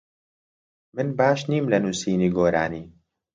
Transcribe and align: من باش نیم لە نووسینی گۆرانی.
من 0.95 1.07
باش 1.19 1.39
نیم 1.49 1.65
لە 1.71 1.77
نووسینی 1.83 2.29
گۆرانی. 2.37 2.83